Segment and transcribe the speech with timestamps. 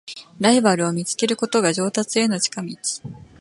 [0.39, 2.75] ライバルを見つけることが上達への近道